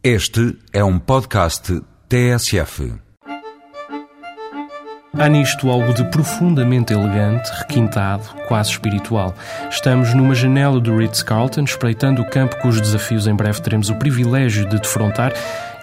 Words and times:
Este 0.00 0.56
é 0.72 0.84
um 0.84 0.96
podcast 0.96 1.82
TSF. 2.08 2.94
Há 5.12 5.28
nisto 5.28 5.68
algo 5.68 5.92
de 5.92 6.04
profundamente 6.04 6.92
elegante, 6.92 7.50
requintado, 7.58 8.22
quase 8.46 8.70
espiritual. 8.70 9.34
Estamos 9.68 10.14
numa 10.14 10.36
janela 10.36 10.78
do 10.78 10.96
Ritz-Carlton, 10.96 11.64
espreitando 11.64 12.22
o 12.22 12.30
campo 12.30 12.56
cujos 12.60 12.80
desafios 12.80 13.26
em 13.26 13.34
breve 13.34 13.60
teremos 13.60 13.90
o 13.90 13.96
privilégio 13.96 14.68
de 14.68 14.78
defrontar, 14.78 15.32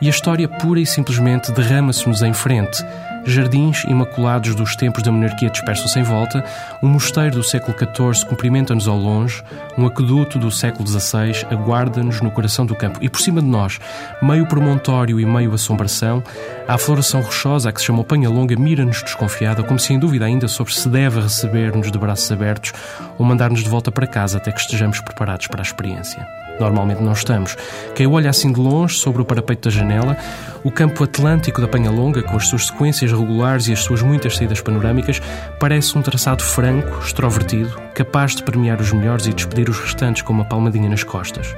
e 0.00 0.06
a 0.06 0.10
história 0.10 0.48
pura 0.48 0.78
e 0.78 0.86
simplesmente 0.86 1.50
derrama-se-nos 1.50 2.22
em 2.22 2.32
frente. 2.32 2.84
Jardins 3.26 3.84
imaculados 3.84 4.54
dos 4.54 4.76
tempos 4.76 5.02
da 5.02 5.10
monarquia 5.10 5.50
dispersos 5.50 5.96
em 5.96 6.02
volta, 6.02 6.44
um 6.82 6.88
mosteiro 6.88 7.36
do 7.36 7.42
século 7.42 7.76
XIV 7.76 8.26
cumprimenta-nos 8.26 8.86
ao 8.86 8.96
longe, 8.96 9.42
um 9.76 9.86
aqueduto 9.86 10.38
do 10.38 10.50
século 10.50 10.86
XVI 10.86 11.46
aguarda-nos 11.50 12.20
no 12.20 12.30
coração 12.30 12.66
do 12.66 12.74
campo. 12.74 12.98
E 13.02 13.08
por 13.08 13.20
cima 13.20 13.40
de 13.40 13.48
nós, 13.48 13.78
meio 14.22 14.46
promontório 14.46 15.18
e 15.18 15.26
meio 15.26 15.52
assombração, 15.54 16.22
a 16.68 16.78
floração 16.78 17.20
rochosa 17.20 17.68
a 17.68 17.72
que 17.72 17.80
se 17.80 17.86
chama 17.86 18.04
Panha 18.04 18.28
Longa 18.28 18.56
mira-nos 18.56 19.02
desconfiada, 19.02 19.62
como 19.62 19.78
se 19.78 19.92
em 19.92 19.98
dúvida 19.98 20.24
ainda 20.24 20.48
sobre 20.48 20.72
se 20.74 20.88
deve 20.88 21.20
receber-nos 21.20 21.90
de 21.90 21.98
braços 21.98 22.30
abertos 22.30 22.72
ou 23.18 23.24
mandar-nos 23.24 23.62
de 23.62 23.68
volta 23.68 23.90
para 23.90 24.06
casa 24.06 24.38
até 24.38 24.52
que 24.52 24.60
estejamos 24.60 25.00
preparados 25.00 25.46
para 25.46 25.60
a 25.60 25.62
experiência. 25.62 26.26
Normalmente 26.58 27.02
não 27.02 27.12
estamos. 27.12 27.56
Quem 27.94 28.06
olha 28.06 28.30
assim 28.30 28.52
de 28.52 28.60
longe, 28.60 28.94
sobre 28.94 29.20
o 29.20 29.24
parapeito 29.24 29.68
da 29.68 29.74
janela, 29.74 30.16
o 30.62 30.70
campo 30.70 31.02
atlântico 31.02 31.60
da 31.60 31.68
Penha 31.68 31.90
Longa, 31.90 32.22
com 32.22 32.36
as 32.36 32.46
suas 32.46 32.66
sequências 32.66 33.10
regulares 33.14 33.68
e 33.68 33.72
as 33.72 33.80
suas 33.80 34.02
muitas 34.02 34.36
saídas 34.36 34.60
panorâmicas, 34.60 35.20
parece 35.58 35.96
um 35.96 36.02
traçado 36.02 36.42
franco, 36.42 36.98
extrovertido, 37.00 37.70
capaz 37.94 38.34
de 38.34 38.42
premiar 38.42 38.80
os 38.80 38.92
melhores 38.92 39.26
e 39.26 39.32
despedir 39.32 39.68
os 39.68 39.78
restantes 39.78 40.22
com 40.22 40.32
uma 40.32 40.44
palmadinha 40.44 40.88
nas 40.88 41.02
costas. 41.02 41.54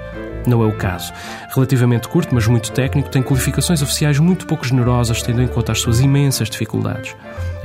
Não 0.47 0.62
é 0.62 0.66
o 0.66 0.77
caso. 0.77 1.12
Relativamente 1.52 2.09
curto, 2.09 2.34
mas 2.34 2.47
muito 2.47 2.70
técnico, 2.70 3.11
tem 3.11 3.23
qualificações 3.23 3.83
oficiais 3.83 4.19
muito 4.19 4.47
pouco 4.47 4.64
generosas, 4.64 5.23
tendo 5.23 5.42
em 5.42 5.48
conta 5.48 5.73
as 5.73 5.80
suas 5.80 6.00
imensas 6.00 6.48
dificuldades. 6.48 7.17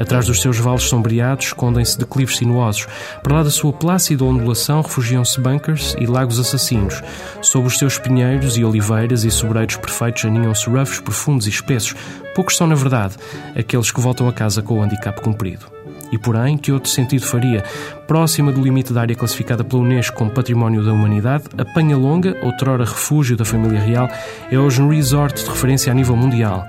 Atrás 0.02 0.26
dos 0.26 0.42
seus 0.42 0.58
vales 0.58 0.82
sombreados 0.82 1.46
escondem-se 1.46 2.00
declives 2.00 2.38
sinuosos. 2.38 2.88
Para 3.22 3.36
lá 3.36 3.44
da 3.44 3.52
sua 3.52 3.72
plácida 3.72 4.26
ondulação 4.26 4.82
refugiam-se 4.82 5.40
bunkers 5.40 5.96
e 6.00 6.08
lagos 6.08 6.40
assassinos. 6.40 7.04
Sob 7.40 7.68
os 7.68 7.78
seus 7.78 8.00
pinheiros 8.00 8.58
e 8.58 8.66
oliveiras 8.66 9.24
e 9.24 9.30
sobreiros 9.30 9.76
perfeitos 9.76 10.26
aninham-se 10.26 10.68
ruffs 10.68 11.00
profundos 11.00 11.46
e 11.46 11.52
espessos. 11.52 11.94
Poucos 12.34 12.58
são, 12.58 12.66
na 12.66 12.74
verdade, 12.74 13.16
aqueles 13.56 13.92
que 13.92 14.02
voltam 14.02 14.28
a 14.28 14.34
casa 14.34 14.64
com 14.64 14.80
o 14.80 14.82
handicap 14.82 15.22
cumprido. 15.22 15.68
E, 16.12 16.18
porém, 16.18 16.58
que 16.58 16.72
outro 16.72 16.90
sentido 16.90 17.26
faria? 17.26 17.64
Próxima 18.08 18.52
do 18.52 18.62
limite 18.62 18.92
da 18.92 19.02
área 19.02 19.16
classificada 19.16 19.64
pela 19.64 19.84
Unesco 19.84 20.18
como 20.18 20.32
Património 20.32 20.84
da 20.84 20.92
Humanidade, 20.92 21.46
a 21.58 21.64
Penha 21.64 21.96
Longa, 21.96 22.36
outrora 22.44 22.84
refúgio 22.84 23.38
da 23.38 23.46
família 23.46 23.80
real, 23.80 24.10
é 24.50 24.58
hoje 24.58 24.82
um 24.82 24.90
resort 24.90 25.44
de 25.44 25.50
referência 25.50 25.92
a 25.92 25.96
nível 25.96 26.16
mundial. 26.16 26.66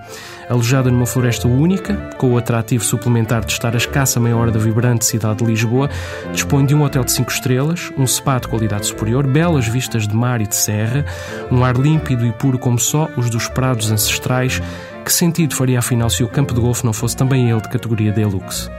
Alojada 0.53 0.91
numa 0.91 1.07
floresta 1.07 1.49
única, 1.49 1.95
com 2.19 2.35
o 2.35 2.37
atrativo 2.37 2.85
suplementar 2.85 3.43
de 3.43 3.53
estar 3.53 3.73
a 3.73 3.79
escassa 3.79 4.21
meia 4.21 4.37
hora 4.37 4.51
da 4.51 4.59
vibrante 4.59 5.07
cidade 5.07 5.39
de 5.39 5.47
Lisboa, 5.47 5.89
dispõe 6.31 6.67
de 6.67 6.75
um 6.75 6.83
hotel 6.83 7.05
de 7.05 7.13
5 7.13 7.33
estrelas, 7.33 7.91
um 7.97 8.07
spa 8.07 8.39
de 8.39 8.49
qualidade 8.49 8.85
superior, 8.85 9.27
belas 9.27 9.67
vistas 9.67 10.07
de 10.07 10.15
mar 10.15 10.43
e 10.43 10.47
de 10.47 10.55
serra, 10.55 11.07
um 11.51 11.65
ar 11.65 11.75
límpido 11.75 12.27
e 12.27 12.33
puro 12.33 12.59
como 12.59 12.79
só 12.79 13.09
os 13.17 13.31
dos 13.31 13.49
prados 13.49 13.91
ancestrais. 13.91 14.61
Que 15.03 15.11
sentido 15.11 15.55
faria 15.55 15.79
afinal 15.79 16.11
se 16.11 16.23
o 16.23 16.29
campo 16.29 16.53
de 16.53 16.61
golfe 16.61 16.85
não 16.85 16.93
fosse 16.93 17.17
também 17.17 17.51
ele 17.51 17.63
de 17.63 17.71
categoria 17.71 18.13
deluxe? 18.13 18.71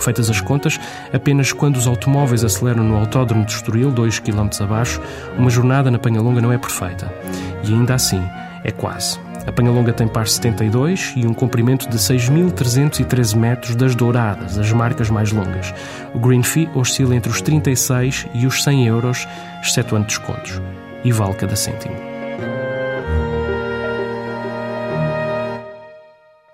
Feitas 0.00 0.28
as 0.30 0.40
contas, 0.40 0.80
apenas 1.12 1.52
quando 1.52 1.76
os 1.76 1.86
automóveis 1.86 2.42
aceleram 2.42 2.82
no 2.82 2.96
Autódromo 2.96 3.44
de 3.44 3.52
Estoril, 3.52 3.92
2 3.92 4.18
km 4.18 4.48
abaixo, 4.58 5.00
uma 5.38 5.48
jornada 5.48 5.92
na 5.92 5.98
Penhalonga 6.00 6.40
não 6.40 6.52
é 6.52 6.58
perfeita. 6.58 7.14
E 7.62 7.72
ainda 7.72 7.94
assim, 7.94 8.20
é 8.64 8.72
quase. 8.72 9.29
A 9.46 9.52
Penhalonga 9.52 9.92
tem 9.92 10.06
par 10.06 10.28
72 10.28 11.14
e 11.16 11.26
um 11.26 11.32
comprimento 11.32 11.88
de 11.88 11.96
6.313 11.96 13.36
metros 13.36 13.74
das 13.74 13.94
douradas, 13.94 14.58
as 14.58 14.70
marcas 14.72 15.10
mais 15.10 15.32
longas. 15.32 15.72
O 16.14 16.18
Green 16.18 16.42
Fee 16.42 16.68
oscila 16.74 17.14
entre 17.14 17.30
os 17.30 17.40
36 17.40 18.26
e 18.34 18.46
os 18.46 18.62
100 18.62 18.86
euros, 18.86 19.26
excetuando 19.62 20.06
descontos. 20.06 20.60
E 21.04 21.10
vale 21.10 21.34
cada 21.34 21.56
cêntimo. 21.56 22.09